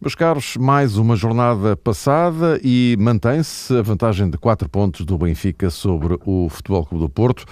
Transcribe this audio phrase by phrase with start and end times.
[0.00, 5.68] Meus caros, mais uma jornada passada e mantém-se a vantagem de 4 pontos do Benfica
[5.68, 7.44] sobre o Futebol Clube do Porto.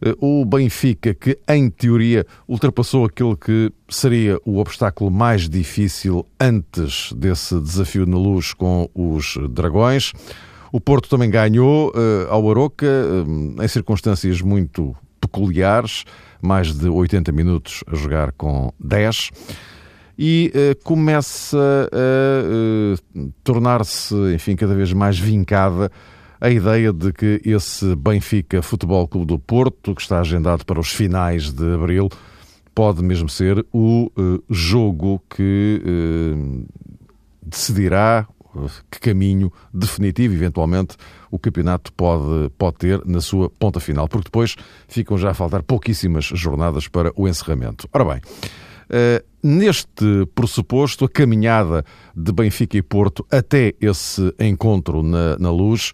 [0.00, 7.12] Eh, o Benfica, que em teoria ultrapassou aquele que seria o obstáculo mais difícil antes
[7.12, 10.14] desse desafio na luz com os Dragões.
[10.72, 16.04] O Porto também ganhou uh, ao Aroca, uh, em circunstâncias muito peculiares,
[16.40, 19.32] mais de 80 minutos a jogar com 10
[20.22, 21.56] e uh, começa
[21.90, 25.90] a uh, tornar-se, enfim, cada vez mais vincada
[26.38, 30.92] a ideia de que esse Benfica Futebol Clube do Porto, que está agendado para os
[30.92, 32.10] finais de abril,
[32.74, 35.82] pode mesmo ser o uh, jogo que
[37.42, 38.28] decidirá
[38.90, 40.96] que caminho definitivo, eventualmente,
[41.30, 44.56] o campeonato pode, pode ter na sua ponta final, porque depois
[44.88, 47.88] ficam já a faltar pouquíssimas jornadas para o encerramento.
[47.92, 48.20] Ora bem,
[49.42, 55.92] neste pressuposto, a caminhada de Benfica e Porto até esse encontro na, na luz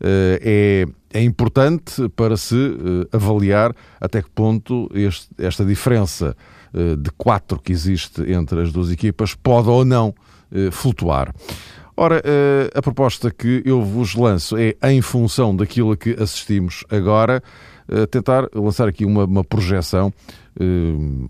[0.00, 6.36] uh, é, é importante para se uh, avaliar até que ponto este, esta diferença
[6.98, 10.14] de quatro que existe entre as duas equipas pode ou não
[10.70, 11.32] flutuar.
[11.98, 17.42] Ora, eh, a proposta que eu vos lanço é, em função daquilo que assistimos agora,
[17.88, 20.12] eh, tentar lançar aqui uma, uma projeção,
[20.58, 20.64] eh,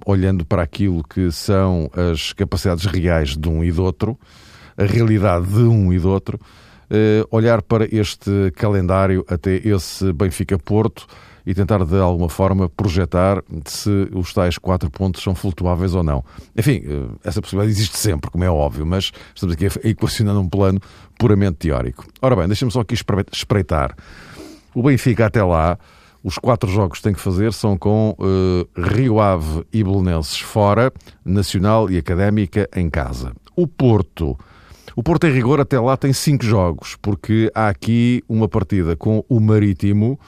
[0.05, 4.19] olhando para aquilo que são as capacidades reais de um e do outro,
[4.77, 6.39] a realidade de um e do outro,
[7.33, 11.09] olhar para este calendário até esse Benfica-Porto
[11.47, 16.25] e tentar de alguma forma projetar se os tais quatro pontos são flutuáveis ou não.
[16.57, 20.49] Enfim, eh, essa possibilidade existe sempre, como é óbvio, mas estamos aqui a equacionar um
[20.49, 20.81] plano
[21.17, 22.05] puramente teórico.
[22.21, 22.97] Ora bem, deixa-me só aqui
[23.33, 23.95] espreitar.
[24.75, 25.79] O Benfica até lá,
[26.27, 30.93] os quatro jogos que tem que fazer são com uh, Rio Ave e Belenenses fora,
[31.25, 33.33] Nacional e Académica em casa.
[33.55, 34.37] O Porto...
[34.97, 39.25] O Porto, em rigor, até lá tem cinco jogos, porque há aqui uma partida com
[39.29, 40.19] o Marítimo,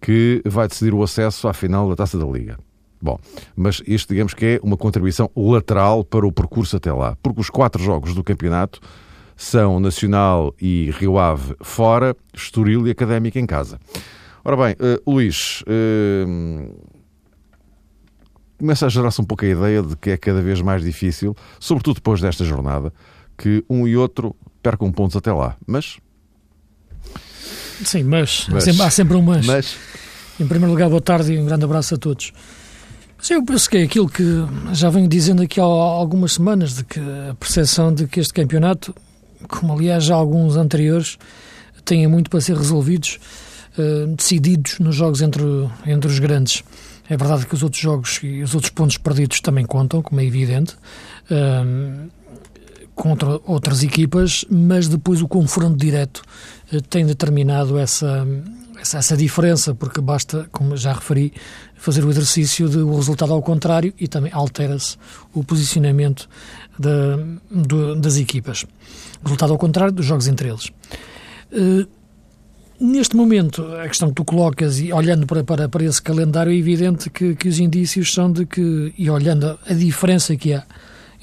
[0.00, 2.58] que vai decidir o acesso à final da Taça da Liga.
[3.00, 3.16] Bom,
[3.54, 7.50] mas isto digamos que é uma contribuição lateral para o percurso até lá, porque os
[7.50, 8.80] quatro jogos do campeonato
[9.36, 13.78] são Nacional e Rio Ave fora, Estoril e Académica em casa.
[14.48, 16.86] Ora bem, uh, Luís, uh,
[18.56, 21.96] começa a gerar-se um pouco a ideia de que é cada vez mais difícil, sobretudo
[21.96, 22.92] depois desta jornada,
[23.36, 25.56] que um e outro percam pontos até lá.
[25.66, 25.96] Mas
[27.84, 28.62] Sim, mas, mas.
[28.62, 29.44] Há, sempre, há sempre um mas.
[29.44, 29.76] mas.
[30.38, 32.32] Em primeiro lugar, boa tarde e um grande abraço a todos.
[33.20, 34.22] Sim, eu penso que é aquilo que
[34.72, 38.94] já venho dizendo aqui há algumas semanas, de que a percepção de que este campeonato,
[39.48, 41.18] como aliás já alguns anteriores,
[41.84, 43.18] tenha muito para ser resolvidos,
[43.78, 45.44] uh, decididos nos jogos entre,
[45.86, 46.62] entre os grandes.
[47.08, 50.24] É verdade que os outros jogos e os outros pontos perdidos também contam, como é
[50.24, 50.74] evidente.
[51.30, 52.10] Uh,
[52.96, 56.22] contra outras equipas, mas depois o confronto direto
[56.72, 58.26] eh, tem determinado essa,
[58.80, 61.30] essa, essa, diferença, porque basta, como já referi,
[61.76, 64.96] fazer o exercício de o resultado ao contrário e também altera-se
[65.34, 66.26] o posicionamento
[68.00, 68.64] das equipas.
[69.22, 70.70] Resultado ao contrário dos jogos entre eles.
[71.52, 71.86] Uh,
[72.80, 76.56] neste momento, a questão que tu colocas, e olhando para, para, para esse calendário, é
[76.56, 80.64] evidente que, que os indícios são de que, e olhando a diferença que há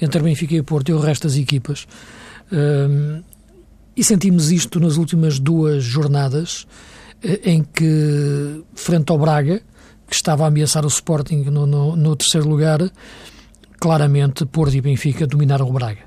[0.00, 1.86] entre Benfica e Porto e o resto das equipas.
[2.52, 3.22] Um,
[3.96, 6.66] e sentimos isto nas últimas duas jornadas,
[7.22, 9.62] eh, em que, frente ao Braga,
[10.08, 12.80] que estava a ameaçar o Sporting no, no, no terceiro lugar,
[13.78, 16.03] claramente Porto e Benfica dominaram o Braga.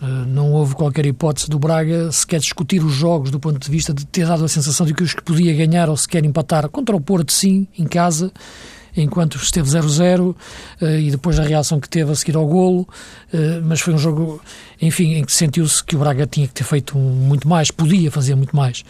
[0.00, 3.94] Uh, não houve qualquer hipótese do Braga sequer discutir os jogos do ponto de vista
[3.94, 6.94] de ter dado a sensação de que os que podia ganhar ou sequer empatar contra
[6.94, 8.30] o Porto, sim, em casa,
[8.96, 10.34] enquanto esteve 0-0
[10.80, 12.88] eh, e depois a reação que teve a seguir ao golo,
[13.32, 14.40] eh, mas foi um jogo,
[14.80, 18.34] enfim, em que sentiu-se que o Braga tinha que ter feito muito mais, podia fazer
[18.34, 18.84] muito mais.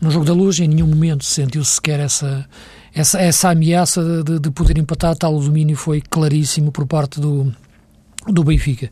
[0.00, 2.46] No jogo da luz, em nenhum momento sentiu-se sequer essa,
[2.94, 7.52] essa, essa ameaça de, de poder empatar, tal o domínio foi claríssimo por parte do,
[8.26, 8.90] do Benfica.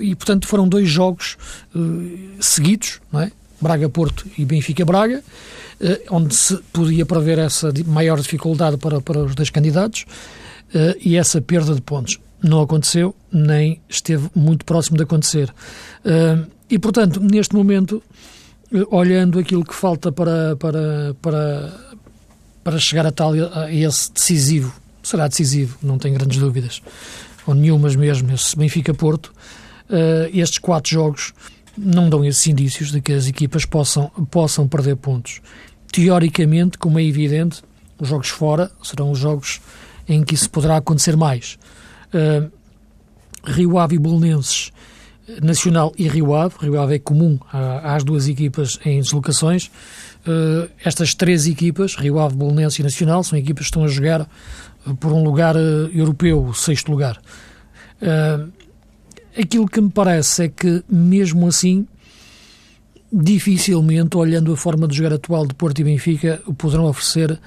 [0.00, 1.36] E, portanto, foram dois jogos
[1.74, 3.32] uh, seguidos, não é?
[3.60, 5.22] Braga-Porto e Benfica-Braga,
[5.80, 10.06] eh, onde se podia prever essa maior dificuldade para, para os dois candidatos
[10.74, 12.18] eh, e essa perda de pontos.
[12.42, 15.52] Não aconteceu, nem esteve muito próximo de acontecer.
[16.70, 18.02] E, portanto, neste momento,
[18.90, 21.72] olhando aquilo que falta para, para, para,
[22.64, 24.72] para chegar a tal a esse decisivo,
[25.02, 26.80] será decisivo, não tenho grandes dúvidas,
[27.46, 29.32] ou nenhumas mesmo, esse Benfica-Porto,
[30.32, 31.32] estes quatro jogos
[31.76, 35.40] não dão esses indícios de que as equipas possam, possam perder pontos.
[35.90, 37.62] Teoricamente, como é evidente,
[37.98, 39.60] os jogos fora serão os jogos
[40.08, 41.58] em que isso poderá acontecer mais.
[42.12, 42.50] Uh,
[43.44, 44.72] Rio Ave e Bolonenses,
[45.42, 46.54] Nacional e Rio Ave.
[46.60, 49.70] Rio Ave é comum às duas equipas em deslocações.
[50.26, 54.28] Uh, estas três equipas, Rio Ave, Bolonense e Nacional, são equipas que estão a jogar
[54.86, 57.20] uh, por um lugar uh, europeu, sexto lugar.
[59.38, 61.86] Aquilo que me parece é que, mesmo assim,
[63.12, 67.38] dificilmente, olhando a forma de jogar atual de Porto e Benfica, poderão oferecer uh,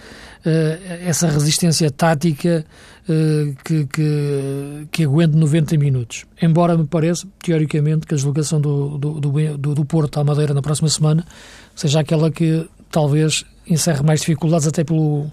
[1.05, 2.65] essa resistência tática
[3.07, 6.25] uh, que, que, que, aguente 90 minutos.
[6.41, 9.19] Embora me pareça, teoricamente, que a deslocação do, do,
[9.57, 11.25] do, do Porto à Madeira na próxima semana
[11.73, 15.31] seja aquela que talvez encerre mais dificuldades, até pelo,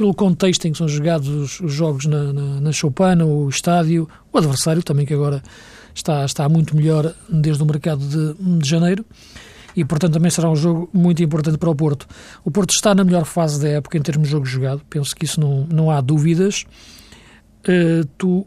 [0.00, 4.38] pelo contexto em que são jogados os, os jogos na, na, na o estádio, o
[4.38, 5.42] adversário também, que agora
[5.94, 9.04] está, está muito melhor desde o mercado de, de janeiro
[9.76, 12.08] e, portanto, também será um jogo muito importante para o Porto.
[12.42, 15.26] O Porto está na melhor fase da época em termos de jogo jogado, penso que
[15.26, 16.64] isso não, não há dúvidas.
[17.68, 18.46] Uh, tu, uh,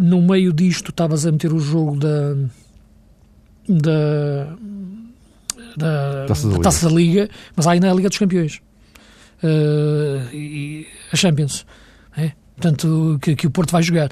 [0.00, 2.34] no meio disto, estavas a meter o jogo da.
[3.68, 4.56] da.
[5.76, 8.62] da Taça da, da, Taça da Liga, mas ainda a Liga dos Campeões.
[9.42, 11.66] Uh, e a Champions.
[12.16, 12.32] É?
[12.56, 14.10] Portanto, que, que o Porto vai jogar.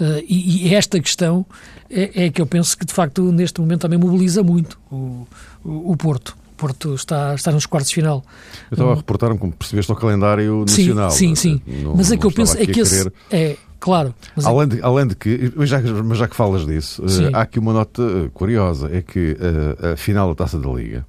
[0.00, 1.44] Uh, e, e, esta questão
[1.90, 5.26] é, é, que eu penso que, de facto, neste momento também mobiliza muito o,
[5.62, 6.36] o, o Porto.
[6.52, 8.24] O Porto está, está nos quartos de final.
[8.70, 11.10] Eu estava a reportar-me, como percebeste, ao calendário nacional.
[11.10, 11.82] Sim, sim, sim.
[11.82, 13.12] Não, mas é que eu penso é que esse...
[13.30, 14.14] É, claro.
[14.44, 14.66] além, é...
[14.66, 17.72] de, além de que, mas já, mas já que falas disso, uh, há aqui uma
[17.72, 21.04] nota curiosa, é que uh, a final da Taça da Liga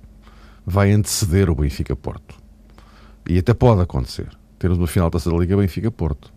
[0.65, 2.42] vai anteceder o Benfica-Porto.
[3.27, 4.27] E até pode acontecer.
[4.59, 6.31] Termos uma final da Taça da Liga Benfica-Porto.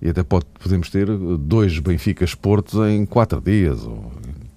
[0.00, 1.06] E até pode, podemos ter
[1.38, 4.12] dois Benficas Portos em quatro dias, ou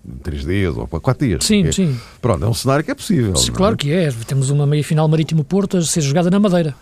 [0.08, 1.44] em três dias, ou quatro dias.
[1.44, 2.00] Sim, porque, sim.
[2.22, 3.36] Pronto, é um cenário que é possível.
[3.36, 3.78] Sim, claro é?
[3.78, 4.12] que é.
[4.28, 6.76] Temos uma meia-final Marítimo-Porto a ser jogada na Madeira.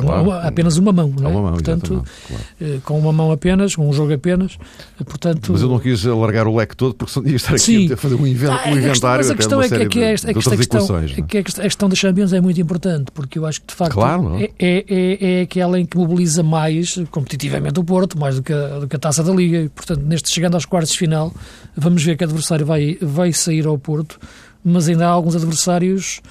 [0.00, 1.32] Claro, apenas uma mão, não é?
[1.32, 2.44] Uma mão, portanto, claro.
[2.60, 4.58] Eh, com uma mão apenas, com um jogo apenas,
[4.98, 5.52] eh, portanto...
[5.52, 7.92] Mas eu não quis alargar o leque todo porque senão ia estar aqui Sim.
[7.92, 10.14] a fazer um, invent, ah, um inventário Mas a questão é que, é que, é,
[10.14, 10.54] de, a questão,
[10.98, 13.92] é que a questão da Champions é muito importante, porque eu acho que de facto
[13.92, 18.42] claro, é, é, é, é aquela em que mobiliza mais competitivamente o Porto, mais do
[18.42, 20.98] que a, do que a taça da Liga, e portanto neste chegando aos quartos de
[20.98, 21.34] final
[21.76, 24.18] vamos ver que adversário vai, vai sair ao Porto,
[24.64, 26.22] mas ainda há alguns adversários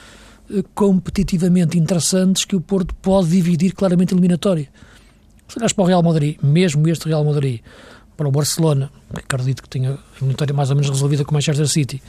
[0.73, 4.69] competitivamente interessantes que o Porto pode dividir claramente a eliminatória.
[5.47, 7.61] Se olhas para o Real Madrid, mesmo este Real Madrid,
[8.15, 11.33] para o Barcelona, que acredito que tenha a eliminatória mais ou menos resolvida com o
[11.33, 12.01] Manchester City,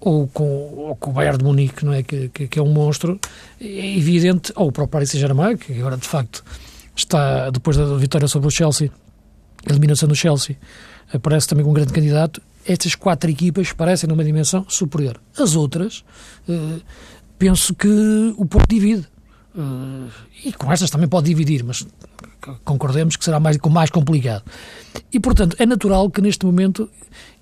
[0.00, 2.02] ou com, ou com o Bayern de Munique, não é?
[2.02, 3.18] Que, que, que, é um monstro,
[3.60, 6.44] é evidente, ou para o Paris Saint-Germain, que agora de facto
[6.94, 8.90] está, depois da vitória sobre o Chelsea,
[9.66, 10.56] a eliminação do Chelsea,
[11.12, 12.42] aparece também como um grande candidato.
[12.66, 15.20] Estas quatro equipas parecem numa dimensão superior.
[15.38, 16.04] As outras,
[16.48, 16.80] eh,
[17.44, 19.06] penso que o Porto divide.
[19.54, 20.08] Uh,
[20.42, 21.86] e com estas também pode dividir, mas
[22.64, 24.42] concordemos que será mais, mais complicado.
[25.12, 26.88] E, portanto, é natural que neste momento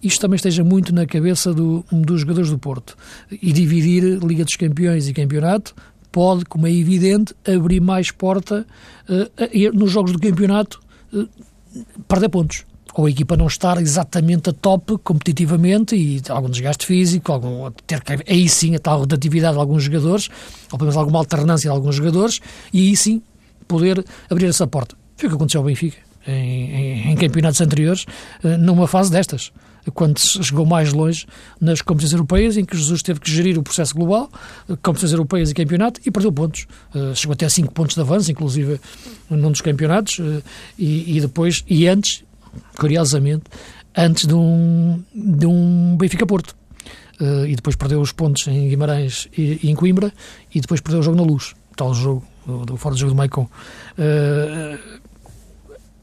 [0.03, 2.97] isto também esteja muito na cabeça do, dos jogadores do Porto.
[3.31, 5.73] E dividir Liga dos Campeões e Campeonato
[6.11, 8.67] pode, como é evidente, abrir mais porta
[9.09, 10.81] uh, nos jogos do campeonato
[11.13, 11.29] uh,
[12.09, 17.33] perder pontos ou a equipa não estar exatamente a top competitivamente e algum desgaste físico,
[17.33, 20.29] algum, ter que, aí sim a tal rotatividade de alguns jogadores,
[20.71, 22.41] ou pelo menos alguma alternância de alguns jogadores,
[22.73, 23.23] e aí sim
[23.67, 24.97] poder abrir essa porta.
[25.17, 25.97] Foi o que aconteceu ao Benfica
[26.27, 28.07] em, em, em campeonatos anteriores,
[28.45, 29.53] eh, numa fase destas
[29.95, 31.27] quando chegou mais longe
[31.61, 34.31] nas competições europeias, em que Jesus teve que gerir o processo global,
[34.69, 36.67] eh, competições europeias e campeonato, e perdeu pontos.
[36.95, 38.81] Uh, chegou até a 5 pontos de avanço, inclusive
[39.29, 40.21] num dos campeonatos,
[40.79, 42.23] e, e, depois, e antes,
[42.77, 43.45] curiosamente,
[43.97, 46.57] antes de um, de um Benfica-Porto.
[47.21, 50.13] Uh, e depois perdeu os pontos em Guimarães e, e, em Coimbra,
[50.53, 52.27] e depois perdeu o jogo na Luz, tal jogo,
[52.67, 53.49] do, fora do jogo do Maicon.
[53.99, 54.79] Uh,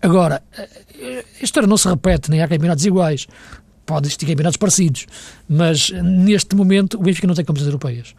[0.02, 3.28] agora, a história não se repete, nem há campeonatos iguais.
[3.86, 5.08] Pode existir campeonatos parecidos,
[5.48, 8.16] mas neste momento o Benfica não tem competições europeias.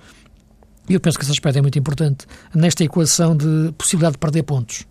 [0.89, 4.43] E eu penso que esse aspecto é muito importante nesta equação de possibilidade de perder
[4.43, 4.85] pontos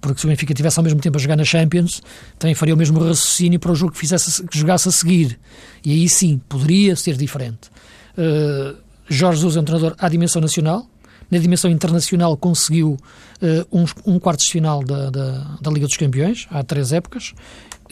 [0.00, 2.02] porque se o Benfica tivesse ao mesmo tempo a jogar na Champions,
[2.38, 5.38] também faria o mesmo raciocínio para o jogo que, fizesse, que jogasse a seguir.
[5.84, 7.70] E aí sim, poderia ser diferente.
[8.16, 8.76] Uh,
[9.08, 10.86] Jorge Jesus é um treinador à dimensão nacional,
[11.30, 12.96] na dimensão internacional conseguiu
[13.42, 17.34] uh, um, um quarto de final da, da, da, Liga dos Campeões, há três épocas,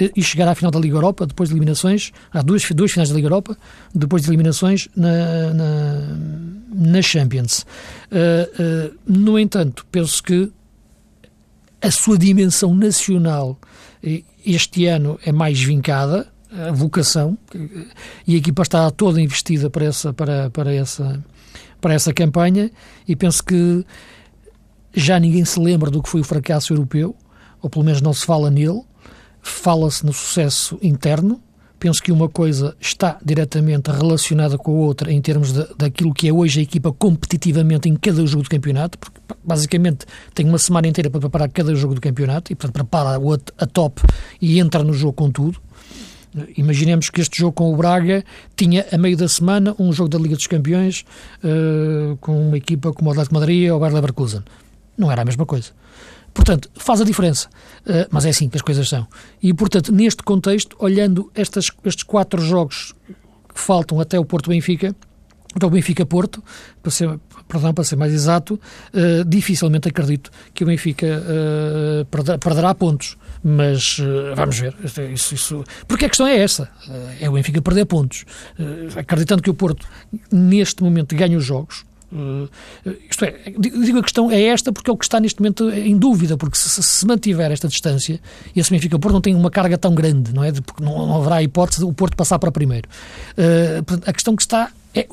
[0.01, 3.11] uh, e chegar à final da Liga Europa, depois de eliminações, há duas, duas finais
[3.11, 3.57] da Liga Europa,
[3.95, 6.17] depois de eliminações na, na,
[6.75, 7.67] na Champions.
[8.11, 10.51] Uh, uh, no entanto, penso que
[11.87, 13.57] a sua dimensão nacional
[14.45, 17.39] este ano é mais vincada, a vocação,
[18.27, 21.25] e a equipa está toda investida para essa, para, para essa,
[21.81, 22.71] para essa campanha,
[23.07, 23.85] e penso que
[24.93, 27.15] já ninguém se lembra do que foi o fracasso europeu,
[27.63, 28.83] ou pelo menos não se fala nele,
[29.41, 31.41] fala-se no sucesso interno.
[31.79, 36.29] Penso que uma coisa está diretamente relacionada com a outra em termos de, daquilo que
[36.29, 40.89] é hoje a equipa competitivamente em cada jogo do campeonato, porque basicamente tem uma semana
[40.89, 43.21] inteira para preparar cada jogo do campeonato e, portanto, prepara
[43.59, 44.03] a top
[44.41, 45.61] e entra no jogo com tudo.
[46.57, 50.19] Imaginemos que este jogo com o Braga tinha a meio da semana um jogo da
[50.19, 51.05] Liga dos Campeões
[51.43, 54.43] uh, com uma equipa como o Atlético Madrid ou o Bayer Leverkusen.
[54.99, 55.73] Não era a mesma coisa.
[56.37, 57.49] Portanto, faz a diferença.
[57.87, 59.09] Uh, mas é assim que as coisas são.
[59.43, 62.95] E, portanto, neste contexto, olhando estas, estes quatro jogos
[63.53, 64.95] que faltam até o Porto Benfica,
[65.55, 66.45] até o Benfica Porto,
[66.83, 68.61] para ser, perdão, para ser mais exato,
[68.93, 73.17] uh, dificilmente acredito que o Benfica uh, perderá, pontos.
[73.43, 74.75] Mas uh, vamos ver.
[75.15, 76.69] Isso, isso, porque a questão é essa:
[77.19, 78.27] é o Benfica perder pontos.
[78.95, 79.89] acreditando que o Porto,
[80.31, 82.49] neste momento, ganha os jogos, Uh,
[83.11, 85.97] isto é, digo a questão é esta porque é o que está neste momento em
[85.97, 88.21] dúvida, porque se, se mantiver esta distância,
[88.55, 90.53] e esse Benfica Porto não tem uma carga tão grande, não é?
[90.53, 92.89] Porque não, não haverá hipótese de o Porto passar para primeiro.
[93.33, 95.07] Uh, a questão que está é,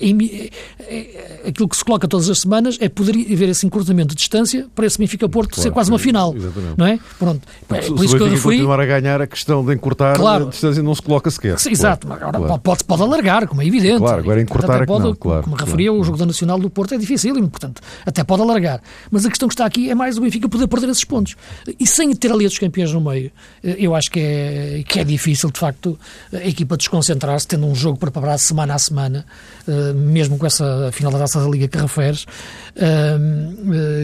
[0.00, 4.14] é, é, aquilo que se coloca todas as semanas é poder haver esse encurtamento de
[4.14, 6.34] distância para esse Benfica-Porto claro, ser quase uma final.
[6.36, 6.74] Exatamente.
[6.76, 6.98] Não é?
[7.18, 7.48] Pronto.
[7.70, 8.56] É, por isso que eu referi...
[8.56, 10.46] continuar a ganhar, a questão de encurtar claro.
[10.46, 11.58] a distância não se coloca sequer.
[11.58, 12.06] Sim, exato.
[12.06, 12.62] Claro, agora claro.
[12.62, 13.98] pode, pode alargar, como é evidente.
[13.98, 15.42] Claro, agora encurtar é pode, não, claro.
[15.42, 18.80] Como referia, o jogo da Nacional do Porto é difícil, portanto, até pode alargar.
[19.10, 21.34] Mas a questão que está aqui é mais o Benfica poder perder esses pontos.
[21.78, 23.32] E sem ter ali os campeões no meio,
[23.64, 25.98] eh, eu acho que é, que é difícil, de facto,
[26.32, 30.90] a equipa desconcentrar-se, tendo um jogo para preparar semana a semana, eh, mesmo com essa
[30.92, 32.26] final da Taça da Liga que referes,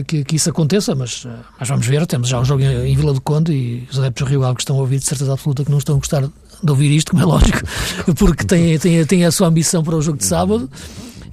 [0.07, 1.25] que, isso aconteça, mas,
[1.61, 2.05] vamos ver.
[2.05, 4.61] Temos já um jogo em, Vila do Conde e os adeptos do Rio Ave que
[4.61, 7.23] estão a ouvir, de certeza absoluta que não estão a gostar de ouvir isto, como
[7.23, 7.61] é lógico,
[8.17, 10.69] porque tem, tem, tem a sua ambição para o jogo de sábado.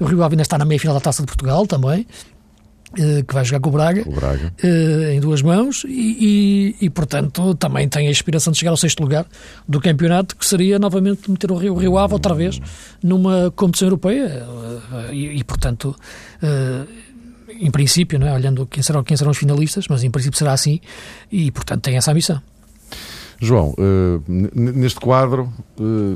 [0.00, 2.06] O Rio Ave ainda está na meia final da Taça de Portugal também.
[2.98, 4.52] Eh, que vai jogar com o Braga, o Braga.
[4.62, 8.76] Uh, em duas mãos e, e, e, portanto também tem a inspiração de chegar ao
[8.76, 9.26] sexto lugar
[9.66, 12.60] do campeonato que seria novamente meter o Rio, o Rio Ave outra vez
[13.02, 15.96] numa competição europeia uh, e, e, portanto
[17.48, 18.34] em princípio, não é?
[18.34, 20.80] olhando quem serão, quem serão os finalistas, mas em princípio será assim
[21.30, 22.42] e portanto tem essa ambição.
[23.40, 23.74] João,
[24.28, 26.14] neste quadro o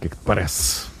[0.00, 0.95] que é que te parece?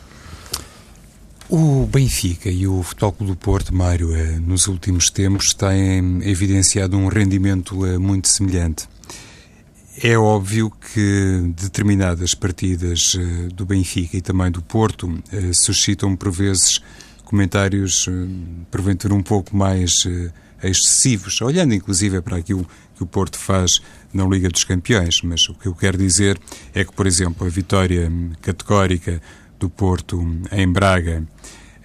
[1.48, 6.96] O Benfica e o Futebol Clube do Porto, Mário, eh, nos últimos tempos têm evidenciado
[6.96, 8.88] um rendimento eh, muito semelhante.
[10.02, 15.22] É óbvio que determinadas partidas eh, do Benfica e também do Porto
[15.54, 16.80] suscitam por vezes
[17.24, 18.08] comentários
[18.68, 20.04] porventura um pouco mais
[20.62, 23.80] excessivos, olhando inclusive para aquilo que o Porto faz
[24.12, 26.38] na Liga dos Campeões, mas o que eu quero dizer
[26.74, 28.10] é que, por exemplo, a vitória
[28.42, 29.20] categórica
[29.58, 30.20] do Porto
[30.52, 31.24] em Braga,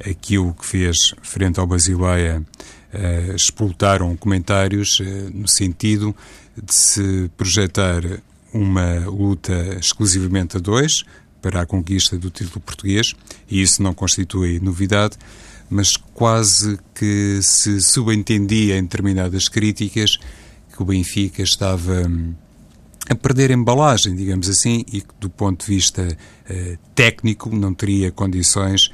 [0.10, 2.42] aquilo que fez frente ao Basileia,
[2.94, 5.04] uh, explotaram comentários uh,
[5.34, 6.16] no sentido
[6.62, 8.04] de se projetar
[8.54, 11.04] uma luta exclusivamente a dois
[11.42, 13.16] para a conquista do título português,
[13.50, 15.18] e isso não constitui novidade,
[15.70, 20.18] mas quase que se subentendia em determinadas críticas
[20.76, 22.34] que o Benfica estava hum,
[23.10, 26.18] a perder embalagem, digamos assim, e que do ponto de vista
[26.48, 28.92] eh, técnico não teria condições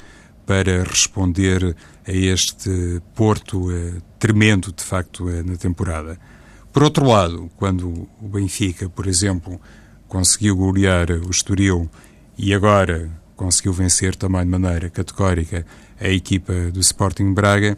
[0.47, 1.75] para responder
[2.07, 6.17] a este Porto eh, tremendo, de facto, eh, na temporada.
[6.71, 9.59] Por outro lado, quando o Benfica, por exemplo,
[10.07, 11.89] conseguiu golear o Estoril
[12.37, 15.65] e agora conseguiu vencer também de maneira categórica
[15.99, 17.77] a equipa do Sporting Braga,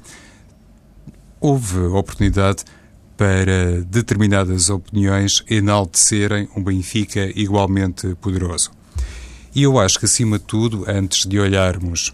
[1.42, 2.64] houve oportunidade
[3.18, 8.72] para determinadas opiniões enaltecerem um Benfica igualmente poderoso.
[9.56, 12.14] E eu acho que, acima de tudo, antes de olharmos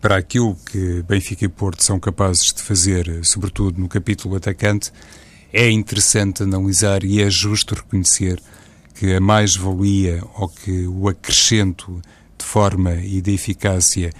[0.00, 4.92] para aquilo que Benfica e Porto são capazes de fazer, sobretudo no capítulo atacante,
[5.52, 8.40] é interessante analisar e é justo reconhecer
[8.94, 12.02] que a mais-valia ou que o acrescento
[12.36, 14.12] de forma e de eficácia,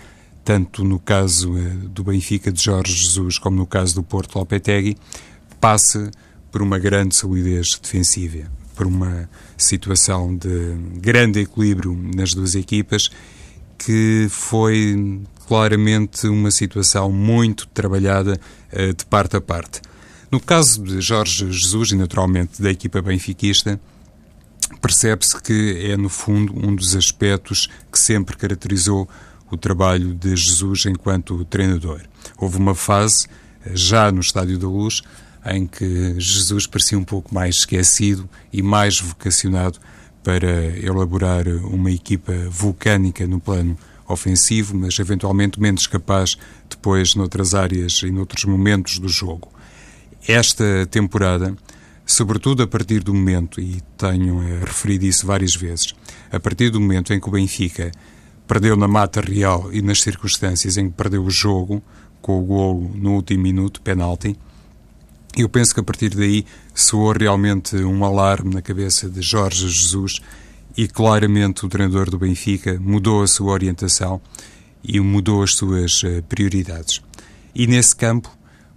[0.44, 4.96] tanto no caso eh, do Benfica de Jorge Jesus como no caso do Porto Lopetegui,
[5.60, 6.10] passa
[6.50, 13.10] por uma grande solidez defensiva, por uma situação de grande equilíbrio nas duas equipas,
[13.76, 18.38] que foi claramente uma situação muito trabalhada
[18.70, 19.80] uh, de parte a parte.
[20.30, 23.80] No caso de Jorge Jesus e naturalmente da equipa benfiquista,
[24.82, 29.08] percebe-se que é no fundo um dos aspectos que sempre caracterizou
[29.50, 32.02] o trabalho de Jesus enquanto treinador.
[32.36, 33.26] Houve uma fase,
[33.72, 35.00] já no Estádio da Luz,
[35.46, 39.78] em que Jesus parecia um pouco mais esquecido e mais vocacionado
[40.22, 43.78] para elaborar uma equipa vulcânica no plano
[44.08, 46.36] ofensivo, mas eventualmente menos capaz
[46.68, 49.52] depois noutras áreas e noutros momentos do jogo.
[50.26, 51.56] Esta temporada,
[52.04, 55.94] sobretudo a partir do momento, e tenho eh, referido isso várias vezes,
[56.30, 57.92] a partir do momento em que o Benfica
[58.46, 61.82] perdeu na mata real e nas circunstâncias em que perdeu o jogo,
[62.20, 64.36] com o golo no último minuto, penalti,
[65.36, 70.20] eu penso que a partir daí soou realmente um alarme na cabeça de Jorge Jesus
[70.78, 74.20] e claramente o treinador do Benfica mudou a sua orientação
[74.84, 77.02] e mudou as suas eh, prioridades.
[77.52, 78.30] E nesse campo,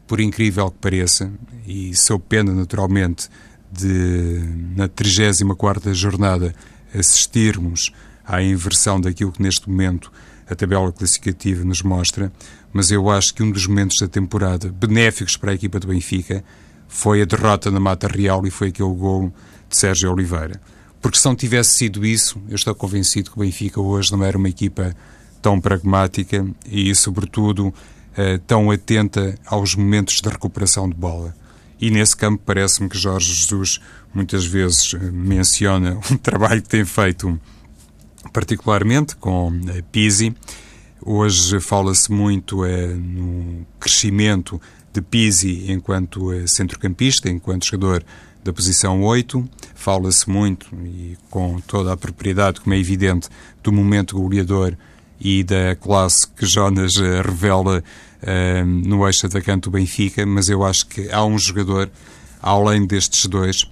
[0.07, 1.31] por incrível que pareça,
[1.63, 3.29] e sou pena naturalmente
[3.71, 4.41] de
[4.75, 6.55] na 34ª jornada
[6.91, 7.93] assistirmos
[8.25, 10.11] à inversão daquilo que neste momento
[10.49, 12.33] a tabela classificativa nos mostra,
[12.73, 16.43] mas eu acho que um dos momentos da temporada benéficos para a equipa do Benfica
[16.87, 19.31] foi a derrota na Mata Real e foi aquele gol
[19.69, 20.59] de Sérgio Oliveira.
[21.01, 24.37] Porque se não tivesse sido isso, eu estou convencido que o Benfica hoje não era
[24.37, 24.95] uma equipa
[25.41, 27.73] tão pragmática e, sobretudo,
[28.15, 31.33] eh, tão atenta aos momentos de recuperação de bola.
[31.79, 33.79] E nesse campo parece-me que Jorge Jesus
[34.13, 37.39] muitas vezes eh, menciona um trabalho que tem feito
[38.31, 40.35] particularmente com a Pisi.
[41.03, 44.61] Hoje fala-se muito no crescimento
[44.93, 48.05] de Pisi enquanto centrocampista, enquanto jogador
[48.43, 49.47] da posição 8.
[49.75, 53.29] Fala-se muito, e com toda a propriedade, como é evidente,
[53.63, 54.75] do momento goleador
[55.19, 57.83] e da classe que Jonas revela
[58.23, 61.89] uh, no eixo atacante do Benfica, mas eu acho que há um jogador,
[62.41, 63.63] além destes dois,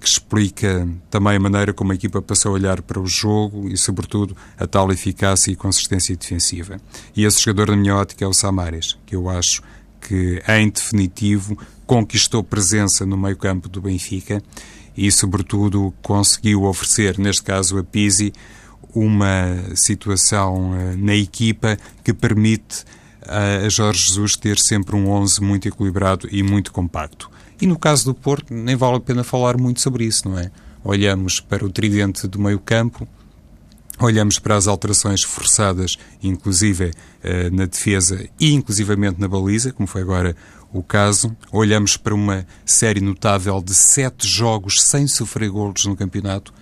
[0.00, 3.76] que explica também a maneira como a equipa passou a olhar para o jogo e,
[3.76, 6.78] sobretudo, a tal eficácia e consistência defensiva.
[7.16, 9.62] E esse jogador, na minha ótica, é o Samares, que eu acho
[10.00, 14.42] que, em definitivo, conquistou presença no meio-campo do Benfica
[14.96, 18.32] e, sobretudo, conseguiu oferecer, neste caso a Pisi,
[18.94, 22.82] uma situação uh, na equipa que permite
[23.22, 27.30] uh, a Jorge Jesus ter sempre um 11 muito equilibrado e muito compacto.
[27.60, 30.50] E no caso do Porto, nem vale a pena falar muito sobre isso, não é?
[30.82, 33.06] Olhamos para o tridente do meio-campo,
[33.98, 40.02] olhamos para as alterações forçadas, inclusive eh, na defesa e inclusivamente na baliza, como foi
[40.02, 40.36] agora
[40.72, 41.34] o caso.
[41.50, 46.52] Olhamos para uma série notável de sete jogos sem sofrer golos no campeonato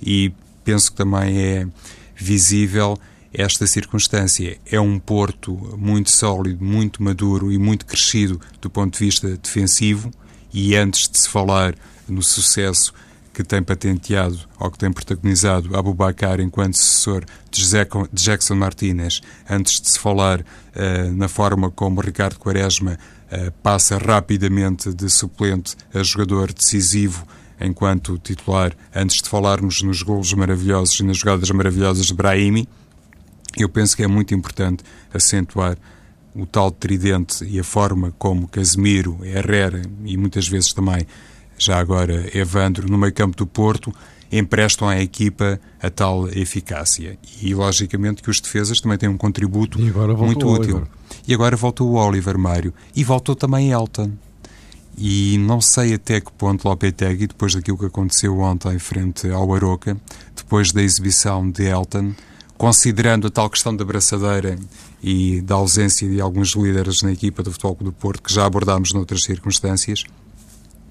[0.00, 0.32] e
[0.64, 1.66] penso que também é
[2.14, 2.98] visível
[3.32, 4.58] esta circunstância.
[4.64, 10.10] É um Porto muito sólido, muito maduro e muito crescido do ponto de vista defensivo
[10.52, 11.74] e antes de se falar
[12.08, 12.94] no sucesso
[13.36, 19.90] que tem patenteado ou que tem protagonizado Abubacar enquanto sucessor de Jackson Martínez, antes de
[19.90, 22.92] se falar uh, na forma como Ricardo Quaresma
[23.30, 27.26] uh, passa rapidamente de suplente a jogador decisivo
[27.60, 32.66] enquanto titular, antes de falarmos nos golos maravilhosos e nas jogadas maravilhosas de Brahimi,
[33.58, 35.76] eu penso que é muito importante acentuar
[36.34, 41.06] o tal tridente e a forma como Casemiro, Herrera e muitas vezes também,
[41.58, 43.92] já agora Evandro, no meio campo do Porto,
[44.30, 47.18] emprestam à equipa a tal eficácia.
[47.40, 50.86] E, logicamente, que os defesas também têm um contributo muito útil.
[51.26, 52.72] E agora voltou o Oliver Mário.
[52.94, 54.12] E voltou também Elton.
[54.98, 59.96] E não sei até que ponto Lopetegui, depois daquilo que aconteceu ontem frente ao Aroca,
[60.34, 62.14] depois da exibição de Elton,
[62.56, 64.58] considerando a tal questão da braçadeira
[65.02, 68.94] e da ausência de alguns líderes na equipa do Futebol do Porto, que já abordámos
[68.94, 70.04] noutras circunstâncias,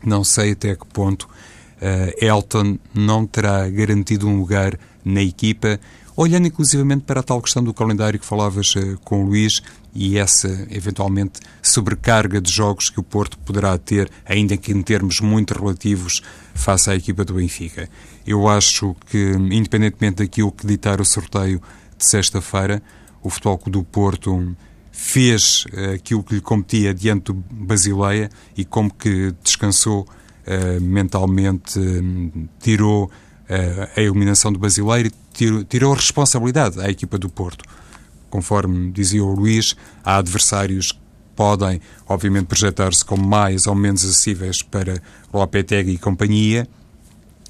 [0.08, 5.80] não sei até que ponto uh, Elton não terá garantido um lugar na equipa,
[6.16, 9.62] olhando inclusivamente para a tal questão do calendário que falavas uh, com o Luís
[9.94, 15.22] e essa, eventualmente, sobrecarga de jogos que o Porto poderá ter, ainda que em termos
[15.22, 16.22] muito relativos,
[16.54, 17.90] face à equipa do Benfica.
[18.28, 21.62] Eu acho que, independentemente daquilo que ditar o sorteio
[21.98, 22.84] de sexta-feira,
[23.24, 24.56] o Futebol do Porto
[24.96, 30.08] fez uh, aquilo que lhe competia diante do Basileia e como que descansou
[30.48, 33.12] uh, mentalmente, um, tirou
[33.96, 37.64] a eliminação do Basileiro e tirou, tirou a responsabilidade à equipa do Porto.
[38.28, 41.00] Conforme dizia o Luís, há adversários que
[41.36, 45.00] podem, obviamente, projetar-se como mais ou menos acessíveis para
[45.32, 46.68] Lopetegui e companhia,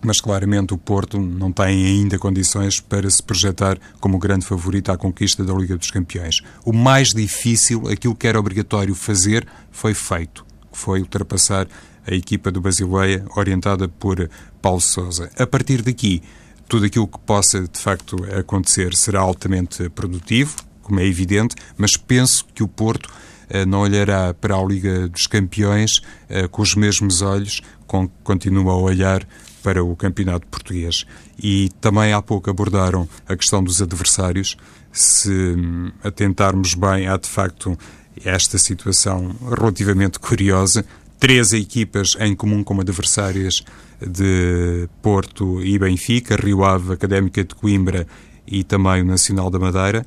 [0.05, 4.97] mas claramente o Porto não tem ainda condições para se projetar como grande favorito à
[4.97, 6.41] conquista da Liga dos Campeões.
[6.63, 11.67] O mais difícil, aquilo que era obrigatório fazer, foi feito, foi ultrapassar
[12.07, 14.29] a equipa do Basileia, orientada por
[14.61, 15.29] Paulo Sousa.
[15.37, 16.21] A partir daqui,
[16.69, 22.45] tudo aquilo que possa de facto acontecer será altamente produtivo, como é evidente, mas penso
[22.53, 27.23] que o Porto uh, não olhará para a Liga dos Campeões uh, com os mesmos
[27.23, 29.27] olhos com que continua a olhar
[29.65, 31.07] para o campeonato português.
[31.41, 34.55] E também há pouco abordaram a questão dos adversários.
[34.91, 37.75] Se hum, atentarmos bem, há de facto
[38.23, 40.85] esta situação relativamente curiosa.
[41.19, 43.63] Três equipas em comum como adversárias
[43.99, 48.05] de Porto e Benfica, Rio Ave, Académica de Coimbra
[48.45, 50.05] e também o Nacional da Madeira.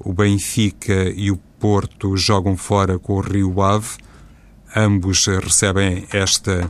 [0.00, 3.98] O Benfica e o Porto jogam fora com o Rio Ave.
[4.74, 6.68] Ambos recebem esta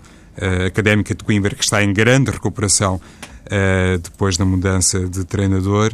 [0.67, 3.01] Académica de Coimbra, que está em grande recuperação
[3.47, 5.93] uh, depois da mudança de treinador.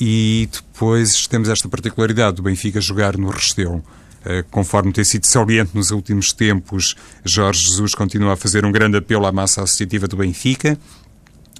[0.00, 3.82] E depois temos esta particularidade do Benfica jogar no Restelo.
[4.20, 8.96] Uh, conforme tem sido saliente nos últimos tempos, Jorge Jesus continua a fazer um grande
[8.96, 10.78] apelo à massa associativa do Benfica,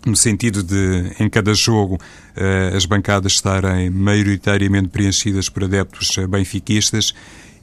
[0.04, 7.14] no sentido de, em cada jogo, uh, as bancadas estarem maioritariamente preenchidas por adeptos benfiquistas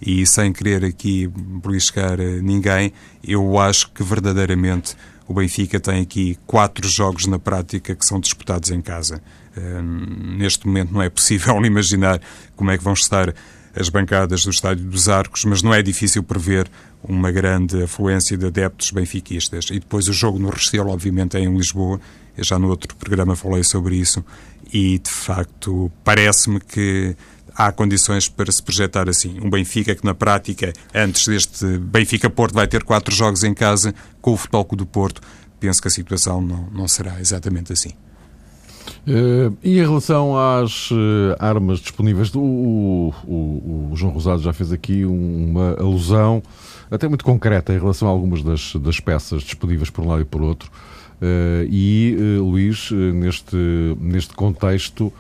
[0.02, 4.96] e sem querer aqui beliscar eh, ninguém, eu acho que verdadeiramente
[5.28, 9.22] o Benfica tem aqui quatro jogos na prática que são disputados em casa.
[9.58, 9.82] Uh,
[10.38, 12.22] neste momento não é possível imaginar
[12.56, 13.34] como é que vão estar
[13.76, 16.70] as bancadas do Estádio dos Arcos, mas não é difícil prever
[17.04, 19.66] uma grande afluência de adeptos benfiquistas.
[19.70, 22.00] E depois o jogo no Restelo, obviamente, é em Lisboa.
[22.36, 24.24] Eu já no outro programa falei sobre isso
[24.74, 27.16] e, de facto, parece-me que
[27.56, 29.40] há condições para se projetar assim.
[29.42, 34.34] Um Benfica que, na prática, antes deste Benfica-Porto, vai ter quatro jogos em casa com
[34.34, 35.22] o Futebol Clube do Porto.
[35.60, 37.94] Penso que a situação não, não será exatamente assim.
[39.08, 42.42] Uh, e em relação às uh, armas disponíveis, o,
[43.26, 46.42] o, o, João Rosado já fez aqui uma alusão
[46.90, 50.26] até muito concreta em relação a algumas das, das peças disponíveis por um lado e
[50.26, 50.72] por outro.
[51.22, 53.56] Uh, e, Luís, neste,
[54.00, 55.12] neste contexto,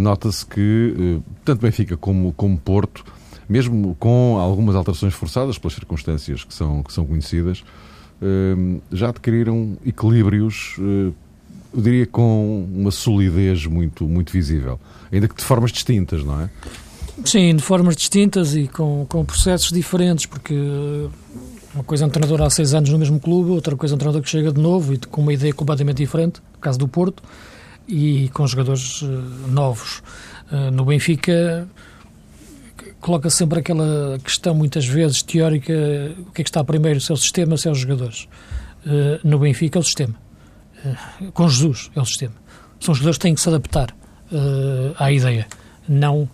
[0.00, 3.04] nota-se que eh, tanto Benfica como, como Porto,
[3.48, 7.64] mesmo com algumas alterações forçadas pelas circunstâncias que são, que são conhecidas,
[8.22, 11.12] eh, já adquiriram equilíbrios, eh,
[11.72, 14.80] eu diria, com uma solidez muito, muito visível,
[15.12, 16.50] ainda que de formas distintas, não é?
[17.24, 20.54] Sim, de formas distintas e com, com processos diferentes, porque
[21.74, 23.98] uma coisa é um treinador há seis anos no mesmo clube, outra coisa é um
[23.98, 27.22] treinador que chega de novo e com uma ideia completamente diferente, no caso do Porto,
[27.90, 29.06] e com jogadores uh,
[29.48, 30.02] novos.
[30.50, 31.68] Uh, no Benfica
[33.00, 35.72] coloca sempre aquela questão muitas vezes teórica,
[36.18, 38.28] o que é que está primeiro, se é o sistema, se é os jogadores.
[38.86, 40.14] Uh, no Benfica é o sistema.
[41.34, 42.34] com Jesus é o sistema.
[42.78, 43.94] São os jogadores que têm que se adaptar
[44.96, 45.46] à ideia,
[45.88, 46.30] não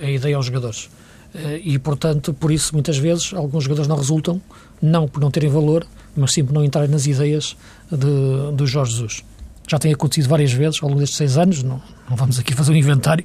[0.00, 0.88] a ideia aos jogadores.
[1.62, 4.40] e, portanto, por isso, muitas vezes, alguns jogadores não resultam,
[4.80, 7.54] não por não terem valor, mas sim por não entrarem nas ideias
[7.90, 9.24] de, do Jorge Jesus
[9.68, 12.72] já tem acontecido várias vezes ao longo destes seis anos, não, não vamos aqui fazer
[12.72, 13.24] um inventário,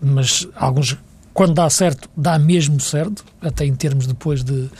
[0.00, 0.96] mas alguns,
[1.32, 4.70] quando dá certo, dá mesmo certo, até em termos depois de,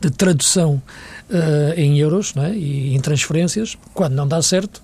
[0.00, 0.82] de tradução
[1.30, 2.50] uh, em euros é?
[2.52, 3.78] e em transferências.
[3.94, 4.82] Quando não dá certo,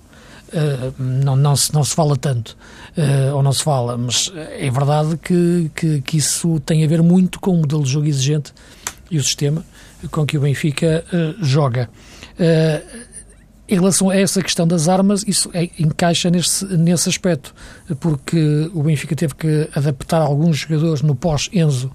[0.49, 2.57] uh, não, não, se, não se fala tanto,
[2.97, 7.03] uh, ou não se fala, mas é verdade que, que, que, isso tem a ver
[7.03, 8.53] muito com o modelo de jogo exigente
[9.11, 9.63] e o sistema
[10.11, 11.03] com que o Benfica
[11.41, 11.89] joga.
[13.69, 17.53] Em relação a essa questão das armas, isso é, encaixa nesse, nesse aspecto,
[17.99, 21.91] porque o Benfica teve que adaptar alguns jogadores no pós-Enzo,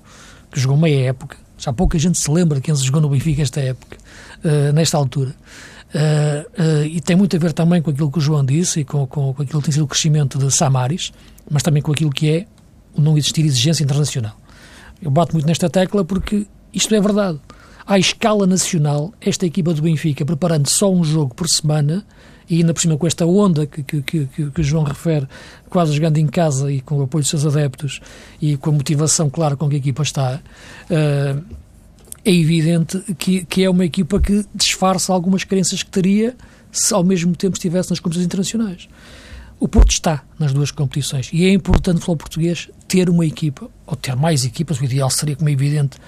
[0.50, 1.38] que jogou meia época.
[1.56, 3.96] Já pouca gente se lembra que Enzo jogou no Benfica esta época,
[4.44, 5.34] uh, nesta altura.
[5.94, 8.84] Uh, uh, e tem muito a ver também com aquilo que o João disse e
[8.84, 11.10] com, com, com aquilo que tem sido o crescimento de Samaris,
[11.50, 12.46] mas também com aquilo que é
[12.94, 14.36] o não existir exigência internacional.
[15.00, 17.40] Eu bato muito nesta tecla porque isto é verdade
[17.86, 22.04] à escala nacional, esta equipa do Benfica, preparando só um jogo por semana,
[22.48, 25.26] e ainda por cima com esta onda que, que, que, que o João refere,
[25.70, 28.00] quase jogando em casa e com o apoio dos seus adeptos
[28.40, 30.40] e com a motivação clara com que a equipa está,
[30.90, 31.42] uh,
[32.24, 36.36] é evidente que, que é uma equipa que disfarça algumas crenças que teria
[36.70, 38.88] se ao mesmo tempo estivesse nas competições internacionais.
[39.58, 43.70] O Porto está nas duas competições e é importante para o português ter uma equipa,
[43.86, 45.98] ou ter mais equipas, o ideal seria, como é evidente,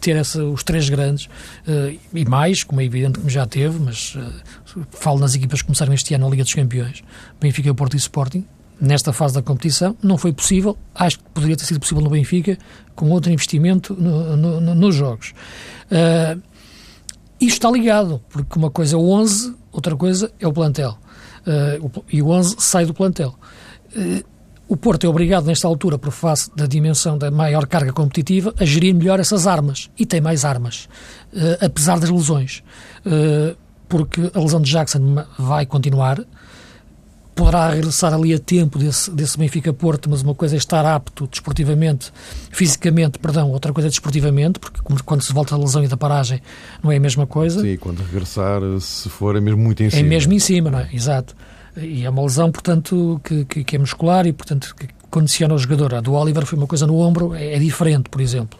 [0.00, 4.14] ter essa, os três grandes uh, e mais, como é evidente que já teve, mas
[4.14, 7.02] uh, falo nas equipas que começaram este ano na Liga dos Campeões,
[7.40, 8.44] Benfica, Porto e Sporting,
[8.80, 9.96] nesta fase da competição.
[10.02, 12.58] Não foi possível, acho que poderia ter sido possível no Benfica,
[12.94, 15.32] com outro investimento no, no, no, nos jogos.
[15.90, 16.40] Uh,
[17.40, 20.98] isto está ligado, porque uma coisa é o 11, outra coisa é o plantel.
[21.40, 23.34] Uh, e o 11 sai do plantel.
[23.96, 24.24] Uh,
[24.70, 28.64] o Porto é obrigado, nesta altura, por face da dimensão da maior carga competitiva, a
[28.64, 29.90] gerir melhor essas armas.
[29.98, 30.88] E tem mais armas,
[31.32, 32.62] uh, apesar das lesões.
[33.04, 33.56] Uh,
[33.88, 36.24] porque a lesão de Jackson vai continuar.
[37.34, 42.12] poderá regressar ali a tempo desse, desse Benfica-Porto, mas uma coisa é estar apto desportivamente,
[42.52, 46.40] fisicamente, perdão, outra coisa é desportivamente, porque quando se volta da lesão e da paragem
[46.80, 47.60] não é a mesma coisa.
[47.60, 50.00] Sim, quando regressar, se for, é mesmo muito em cima.
[50.00, 50.88] É mesmo em cima, não é?
[50.92, 51.34] Exato.
[51.76, 55.58] E é uma lesão, portanto, que, que, que é muscular e, portanto, que condiciona o
[55.58, 55.94] jogador.
[55.94, 58.58] A do Oliver foi uma coisa no ombro, é, é diferente, por exemplo.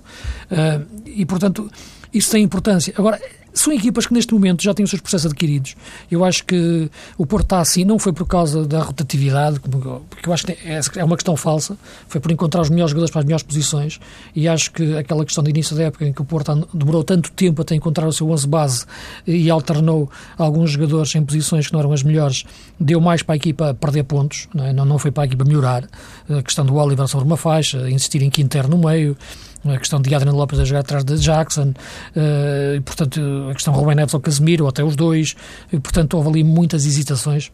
[0.51, 1.71] Uh, e, portanto,
[2.13, 2.93] isso tem importância.
[2.97, 3.21] Agora,
[3.53, 5.75] são equipas que neste momento já têm os seus processos adquiridos.
[6.11, 10.33] Eu acho que o Porto está assim, não foi por causa da rotatividade, porque eu
[10.33, 11.77] acho que é, é uma questão falsa,
[12.09, 14.01] foi por encontrar os melhores jogadores para as melhores posições
[14.35, 17.31] e acho que aquela questão de início da época em que o Porto demorou tanto
[17.33, 18.87] tempo até encontrar o seu 11 base
[19.27, 22.45] e alternou alguns jogadores em posições que não eram as melhores,
[22.79, 24.73] deu mais para a equipa perder pontos, não, é?
[24.73, 25.89] não, foi para a equipa melhorar.
[26.29, 29.17] A questão do Oliver sobre uma faixa, insistir em Quinter no meio,
[29.65, 31.73] a questão de Adriano Lopes a jogar atrás de Jackson,
[32.17, 33.21] uh, e, portanto,
[33.51, 35.37] a questão Rubem Neves ou Casemiro, ou até os dois,
[35.73, 37.53] e, portanto, houve ali muitas hesitações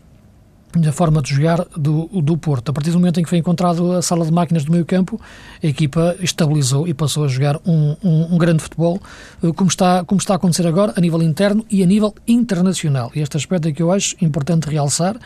[0.76, 2.70] na forma de jogar do, do Porto.
[2.70, 5.20] A partir do momento em que foi encontrado a sala de máquinas do meio campo,
[5.62, 9.00] a equipa estabilizou e passou a jogar um, um, um, grande futebol,
[9.42, 13.10] eh, como está, como está a acontecer agora, a nível interno e a nível internacional.
[13.14, 15.16] E este aspecto é que eu acho importante realçar,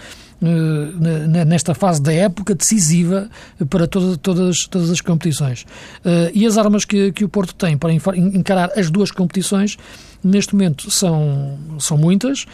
[0.42, 3.28] eh, nesta fase da época decisiva
[3.68, 5.66] para todas, todas, as competições.
[6.04, 9.76] Eh, e as armas que, que o Porto tem para encarar as duas competições,
[10.22, 12.46] neste momento, são, são muitas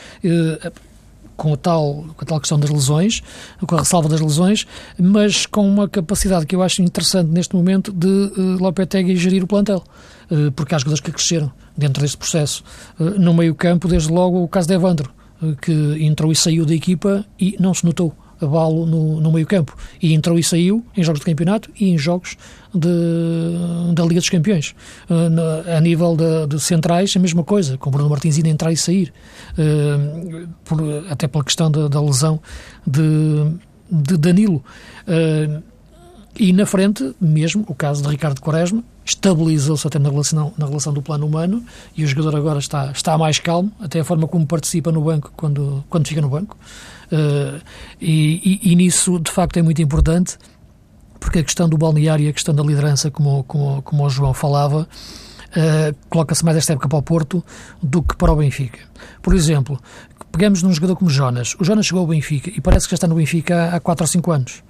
[1.37, 3.23] com a, tal, com a tal questão das lesões,
[3.67, 4.67] com a ressalva das lesões,
[4.99, 9.47] mas com uma capacidade que eu acho interessante neste momento de uh, Lopetegui gerir o
[9.47, 9.85] plantel,
[10.31, 12.65] uh, porque há jogadores que cresceram dentro deste processo.
[12.99, 15.11] Uh, no meio campo, desde logo, o caso de Evandro,
[15.61, 19.77] que entrou e saiu da equipa e não se notou abalo no, no meio campo.
[20.03, 22.37] E entrou e saiu em jogos de campeonato e em jogos
[22.75, 22.89] de,
[23.95, 24.75] da Liga dos Campeões.
[25.09, 28.73] Uh, na, a nível de, de, centrais, a mesma coisa, com Bruno Martins indo entrar
[28.73, 29.13] e sair.
[29.53, 32.41] Uh, por, até pela questão da, da lesão
[32.87, 33.03] de,
[33.91, 34.63] de Danilo.
[35.07, 35.63] Uh,
[36.39, 40.93] e na frente, mesmo, o caso de Ricardo Quaresma, estabilizou-se até na relação, na relação
[40.93, 41.65] do plano humano
[41.97, 45.33] e o jogador agora está, está mais calmo, até a forma como participa no banco
[45.35, 46.59] quando, quando fica no banco.
[47.07, 47.61] Uh,
[48.01, 50.37] e, e, e, nisso, de facto, é muito importante,
[51.21, 54.35] porque a questão do balneário e a questão da liderança, como, como, como o João
[54.35, 54.89] falava,
[55.57, 57.45] uh, coloca-se mais esta época para o Porto
[57.83, 58.81] do que para o Benfica.
[59.23, 59.81] Por exemplo,
[60.33, 61.55] pegamos num jogador como Jonas.
[61.59, 64.07] O Jonas chegou ao Benfica e parece que já está no Benfica há 4 ou
[64.07, 64.63] 5 anos.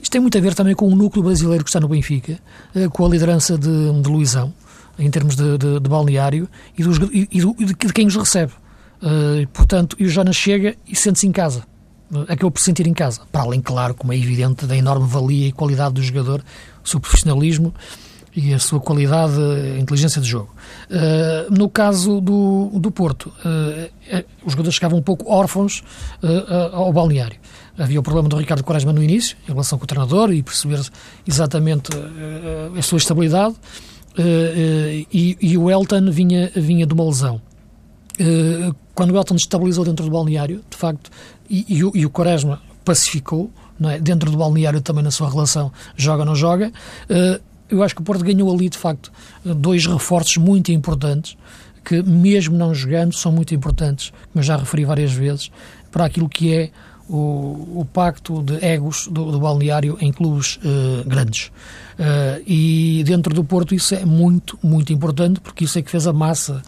[0.00, 2.38] Isto tem muito a ver também com o núcleo brasileiro que está no Benfica,
[2.74, 4.52] eh, com a liderança de, de Luizão,
[4.98, 8.52] em termos de, de, de balneário, e, dos, e, e, de, quem os recebe.
[9.02, 11.64] Uh, portanto, e o Jonas chega e sente-se em casa.
[12.28, 13.22] Acabou por se sentir em casa.
[13.32, 16.44] Para além, claro, como é evidente, da enorme valia e qualidade do jogador,
[16.84, 17.74] o seu profissionalismo
[18.36, 19.40] e a sua qualidade,
[19.76, 20.52] a inteligência de jogo.
[20.90, 25.82] Uh, no caso do, do Porto, uh, os jogadores chegavam um pouco órfãos
[26.72, 27.38] ao balneário.
[27.78, 30.80] Havia o problema do Ricardo Quaresma no início, em relação com o treinador e perceber
[31.26, 31.90] exatamente
[32.76, 33.54] a sua estabilidade.
[34.16, 37.40] E, e, o Elton vinha, vinha de uma lesão.
[38.94, 41.10] Quando o Elton estabilizou dentro do balneário, de facto,
[41.48, 43.50] e, e, o, e o Quaresma pacificou,
[43.90, 43.98] é?
[43.98, 46.72] dentro do balneário também na sua relação, joga ou não joga,
[47.68, 49.10] eu acho que o Porto ganhou ali, de facto,
[49.44, 51.36] dois reforços muito importantes,
[51.84, 55.50] que mesmo não jogando, são muito importantes, como eu já referi várias vezes,
[55.90, 56.70] para aquilo que é
[57.08, 61.52] o, o pacto de egos do, do balneário em clubes uh, grandes.
[61.98, 66.06] Uh, e dentro do Porto isso é muito, muito importante, porque isso é que fez
[66.06, 66.62] a massa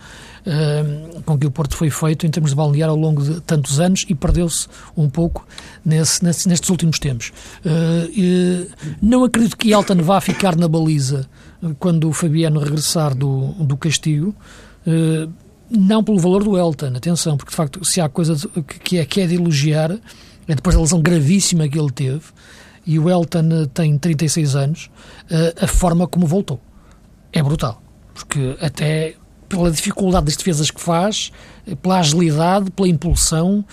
[0.47, 3.81] uh, com que o Porto foi feito em termos de balneário ao longo de tantos
[3.81, 5.47] anos e perdeu-se um pouco
[5.85, 7.33] nesse, nesse, nestes últimos tempos.
[9.03, 11.29] não acredito que Elton vá ficar na baliza
[11.79, 14.35] quando o Fabiano regressar do, do castigo.
[15.71, 18.37] não pelo valor do Elton, atenção, porque de facto, se há coisa
[18.85, 19.93] que é, que é de elogiar,
[20.49, 22.23] é depois da lesão gravíssima que ele teve,
[22.87, 24.91] e o Elton eh, tem 36 anos,
[25.29, 26.61] eh, a forma como voltou
[27.33, 27.83] é brutal.
[28.15, 29.15] Porque até
[29.49, 31.33] pela dificuldade das defesas que faz,
[31.67, 33.65] eh, pela agilidade, pela impulsão,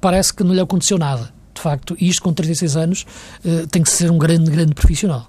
[0.00, 1.32] parece que não lhe aconteceu nada.
[1.54, 3.06] De facto, isto com 36 anos
[3.70, 5.28] tem que ser um grande, grande profissional.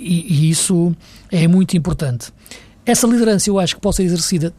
[0.00, 0.94] E, isso
[1.32, 2.32] é muito importante.
[2.86, 4.54] Essa liderança eu acho que pode ser exercida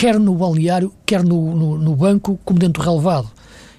[0.00, 3.30] quer no balneário, quer no, no, no banco, como dentro do relevado.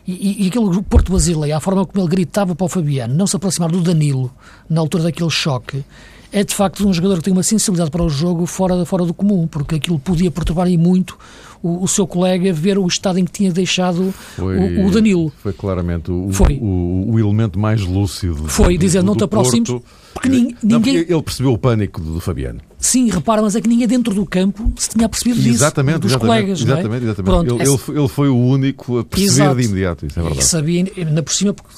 [0.08, 3.36] E, e aquele Porto Basileia, a forma como ele gritava para o Fabiano não se
[3.36, 4.32] aproximar do Danilo
[4.70, 5.84] na altura daquele choque,
[6.32, 9.14] é de facto um jogador que tem uma sensibilidade para o jogo fora, fora do
[9.14, 11.18] comum, porque aquilo podia perturbar aí muito
[11.62, 15.32] o, o, seu colega ver o estado em que tinha deixado foi, o, o, Danilo.
[15.42, 16.58] Foi claramente o, foi.
[16.62, 18.48] o, elemento mais lúcido.
[18.48, 19.70] Foi, dizer, não te aproximes,
[20.14, 20.56] porque ninguém...
[20.64, 22.62] Não, porque ele percebeu o pânico do, do, Fabiano.
[22.80, 26.12] Sim, repara, mas é que ninguém dentro do campo se tinha percebido disso, exatamente, dos
[26.12, 26.62] exatamente, colegas.
[26.62, 27.08] Exatamente, é?
[27.10, 27.24] exatamente.
[27.24, 27.92] Pronto, ele, essa...
[27.92, 29.56] ele, foi o único a perceber Exato.
[29.56, 30.44] de imediato, isso é verdade.
[30.44, 31.74] E sabia, ainda por cima, porque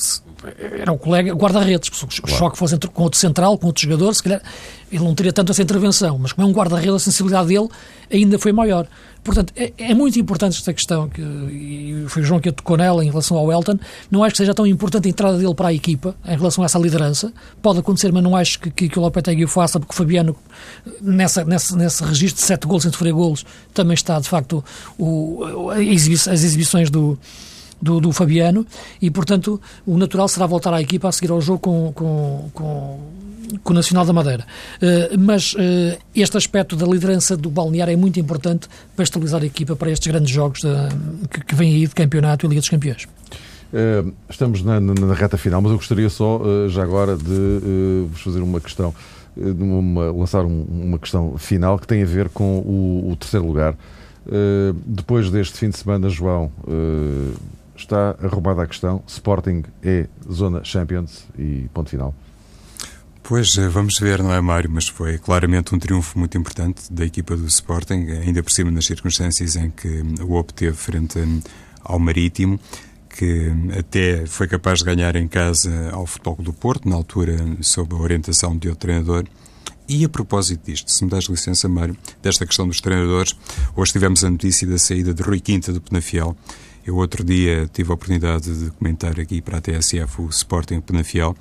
[0.80, 2.38] era o colega guarda-redes, se o claro.
[2.38, 4.42] choque fosse entre, com outro central, com outro jogador, se calhar
[4.92, 7.68] ele não teria tanto essa intervenção, mas como é um guarda-redes, a sensibilidade dele
[8.12, 8.88] ainda foi maior.
[9.24, 13.04] Portanto, é, é, muito importante esta questão, que, e foi o João que tocou nela
[13.04, 13.80] em relação ao Elton.
[14.12, 16.66] Não acho que seja tão importante a entrada dele para a equipa, em relação a
[16.66, 17.32] essa liderança.
[17.62, 20.36] Pode acontecer, mas não acho que, que, que o Lopetegui o faça, porque o Fabiano,
[21.02, 24.64] nessa, nessa, nesse registro de sete golos sem sofrer golos, também está, de facto,
[25.00, 27.18] o, exibi as exibições do
[27.84, 28.66] do, do, Fabiano
[29.02, 33.00] e, portanto, o natural será voltar à equipa a seguir ao jogo com, com, com,
[33.62, 34.46] com o Nacional da Madeira.
[34.78, 35.58] Uh, mas uh,
[36.16, 40.08] este aspecto da liderança do balneário é muito importante para estabilizar a equipa para estes
[40.08, 43.08] grandes jogos de, que, que vêm aí de campeonato e Liga dos Campeões.
[44.30, 48.40] Estamos na, na, na, reta final, mas eu gostaria só, já agora, de vos fazer
[48.40, 48.94] uma questão,
[49.36, 53.76] uma, lançar um, uma questão final que tem a ver com o, o terceiro lugar.
[54.86, 56.52] depois deste fim de semana, João,
[57.76, 59.04] está arrumada a questão.
[59.08, 62.14] Sporting é zona Champions e ponto final.
[63.22, 64.70] Pois, eh, vamos ver, não é, Mário?
[64.70, 68.86] Mas foi claramente um triunfo muito importante da equipa do Sporting, ainda por cima nas
[68.86, 71.20] circunstâncias em que o obteve frente
[71.82, 72.60] ao Marítimo,
[73.10, 77.96] que até foi capaz de ganhar em casa ao Futebol do Porto, na altura sob
[77.96, 79.26] a orientação de outro treinador.
[79.88, 83.36] E a propósito disto, se me das licença, Mário, desta questão dos treinadores,
[83.76, 86.36] hoje tivemos a notícia da saída de Rui Quinta do Penafiel.
[86.86, 91.34] Eu outro dia tive a oportunidade de comentar aqui para a TSF o Sporting Penafiel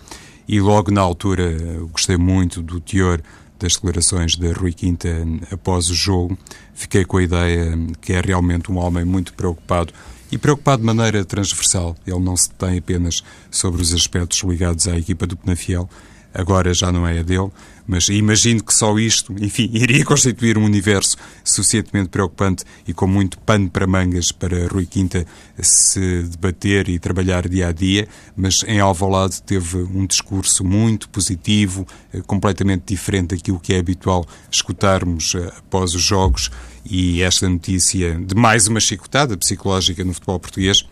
[0.46, 1.56] e logo na altura
[1.90, 3.20] gostei muito do teor
[3.58, 5.08] das declarações de Rui Quinta
[5.50, 6.38] após o jogo.
[6.74, 9.92] Fiquei com a ideia que é realmente um homem muito preocupado
[10.30, 11.96] e preocupado de maneira transversal.
[12.06, 15.88] Ele não se tem apenas sobre os aspectos ligados à equipa do Penafiel,
[16.32, 17.50] agora já não é a dele,
[17.86, 23.38] mas imagino que só isto, enfim, iria constituir um universo suficientemente preocupante e com muito
[23.38, 25.26] pano para mangas para Rui Quinta
[25.60, 31.86] se debater e trabalhar dia a dia, mas em Alvalade teve um discurso muito positivo,
[32.12, 36.50] eh, completamente diferente daquilo que é habitual escutarmos eh, após os jogos.
[36.84, 40.84] E esta notícia de mais uma chicotada psicológica no futebol português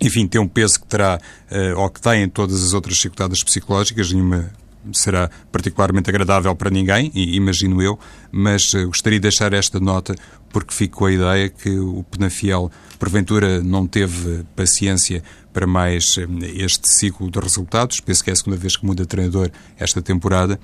[0.00, 3.42] enfim, tem um peso que terá, uh, ou que tem em todas as outras chicotadas
[3.42, 4.50] psicológicas, nenhuma
[4.94, 7.98] será particularmente agradável para ninguém, imagino eu,
[8.32, 10.14] mas uh, gostaria de deixar esta nota
[10.50, 16.26] porque fico com a ideia que o Penafiel, porventura, não teve paciência para mais uh,
[16.42, 18.00] este ciclo de resultados.
[18.00, 20.58] Penso que é a segunda vez que muda treinador esta temporada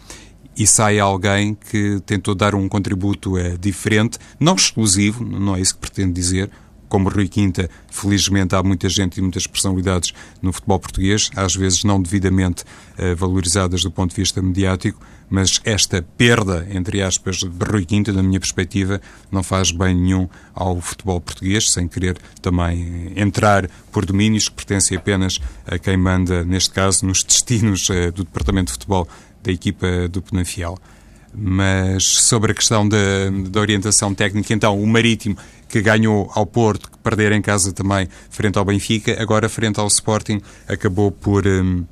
[0.57, 5.81] e sai alguém que tentou dar um contributo diferente, não exclusivo, não é isso que
[5.81, 6.51] pretendo dizer,
[6.89, 11.85] como Rui Quinta, felizmente há muita gente e muitas personalidades no futebol português, às vezes
[11.85, 12.65] não devidamente
[12.99, 18.13] uh, valorizadas do ponto de vista mediático, mas esta perda, entre aspas, de Rui Quinta,
[18.13, 24.07] na minha perspectiva, não faz bem nenhum ao futebol português, sem querer também entrar por
[24.07, 28.73] domínios que pertencem apenas a quem manda, neste caso, nos destinos uh, do Departamento de
[28.73, 29.09] Futebol
[29.43, 30.79] da equipa do Penafiel.
[31.39, 32.97] Mas sobre a questão da,
[33.49, 35.37] da orientação técnica, então, o Marítimo
[35.69, 39.87] que ganhou ao Porto, que perder em casa também frente ao Benfica, agora frente ao
[39.87, 41.47] Sporting, acabou por.
[41.47, 41.85] Um,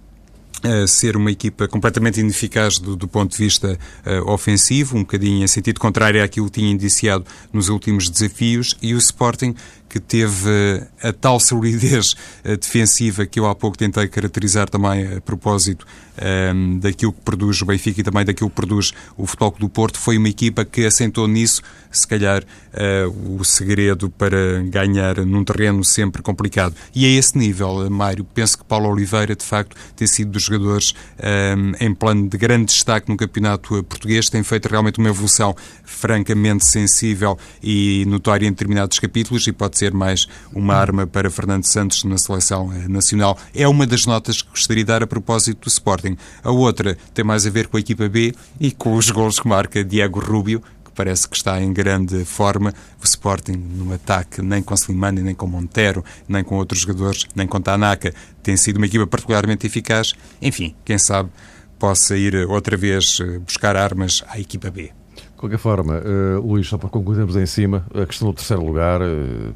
[0.89, 5.47] ser uma equipa completamente ineficaz do, do ponto de vista uh, ofensivo, um bocadinho em
[5.47, 9.55] sentido contrário àquilo que tinha indiciado nos últimos desafios, e o Sporting
[9.95, 15.21] que teve a tal solidez eh, defensiva que eu há pouco tentei caracterizar também a
[15.21, 15.87] propósito
[16.21, 19.69] um, ehm, daquilo que produz o Benfica e também daquilo que produz o Futebol do
[19.69, 19.99] Porto.
[19.99, 25.85] Foi uma equipa que assentou nisso, se calhar, uh, o segredo para ganhar num terreno
[25.85, 26.75] sempre complicado.
[26.93, 30.93] E a esse nível, Mário, penso que Paulo Oliveira, de facto, tem sido dos jogadores
[31.21, 35.55] um, ehm, em plano de grande destaque no campeonato português, tem feito realmente uma evolução
[35.85, 41.31] francamente sensível e notória em determinados capítulos e pode ser ser mais uma arma para
[41.31, 43.37] Fernando Santos na seleção eh, nacional.
[43.55, 46.17] É uma das notas que gostaria de dar a propósito do Sporting.
[46.43, 49.47] A outra tem mais a ver com a equipa B e com os gols que
[49.47, 52.73] marca Diego Rubio, que parece que está em grande forma.
[52.99, 57.47] O Sporting, no ataque, nem com Slimani, nem com Montero, nem com outros jogadores, nem
[57.47, 60.15] com Tanaka, tem sido uma equipa particularmente eficaz.
[60.41, 61.29] Enfim, quem sabe
[61.79, 65.04] possa ir outra vez eh, buscar armas à equipa B
[65.45, 69.55] qualquer forma, uh, Luís, só para concluirmos em cima, a questão do terceiro lugar, uh,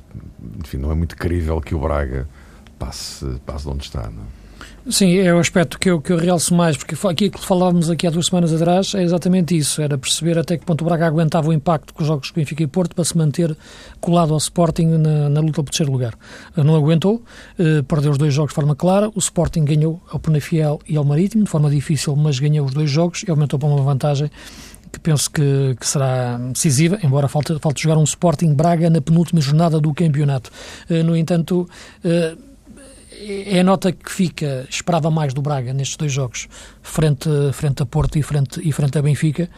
[0.63, 2.29] enfim, não é muito crível que o Braga
[2.79, 4.39] passe, passe de onde está, não é?
[4.91, 8.07] Sim, é o aspecto que eu, que eu realço mais, porque aqui que falávamos aqui
[8.07, 11.49] há duas semanas atrás é exatamente isso, era perceber até que ponto o Braga aguentava
[11.49, 13.55] o impacto com os jogos com Benfica e Porto para se manter
[14.01, 16.15] colado ao Sporting na, na luta pelo terceiro lugar.
[16.57, 17.23] Não aguentou,
[17.59, 21.05] eh, perdeu os dois jogos de forma clara, o Sporting ganhou ao Penafiel e ao
[21.05, 24.31] Marítimo, de forma difícil, mas ganhou os dois jogos e aumentou para uma vantagem
[24.93, 29.41] que penso que, que, será decisiva, embora falte, falte jogar um Sporting Braga na penúltima
[29.41, 30.51] jornada do campeonato.
[30.89, 31.69] Eh, no entanto,
[32.05, 32.37] eh,
[33.21, 36.49] é a nota que fica, esperava mais do Braga nestes dois jogos,
[36.83, 39.51] frente, frente a Porto e frente, e frente a Benfica.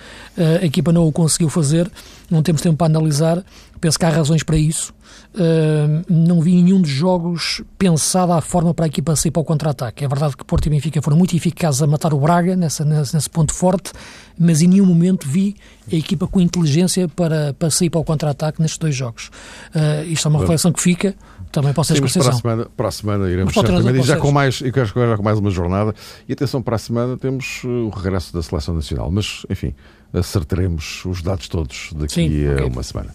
[0.60, 1.90] A equipa não o conseguiu fazer,
[2.30, 3.44] não temos tempo para analisar,
[3.80, 4.94] penso que há razões para isso.
[5.32, 9.44] Uh, não vi nenhum dos jogos pensada a forma para a equipa sair para o
[9.44, 10.04] contra-ataque.
[10.04, 13.14] É verdade que Porto e Benfica foram muito eficazes a matar o Braga nessa, nesse,
[13.14, 13.92] nesse ponto forte,
[14.38, 15.56] mas em nenhum momento vi
[15.90, 19.30] a equipa com inteligência para, para sair para o contra-ataque nestes dois jogos.
[19.74, 21.14] Uh, isto é uma reflexão que fica
[21.50, 24.60] também posso ser para a semana, para a semana iremos certamente, e já com, mais,
[24.60, 25.94] e já com mais uma jornada.
[26.28, 29.10] E atenção, para a semana temos uh, o regresso da Seleção Nacional.
[29.10, 29.74] Mas, enfim,
[30.12, 32.66] acertaremos os dados todos daqui Sim, a okay.
[32.66, 33.14] uma semana.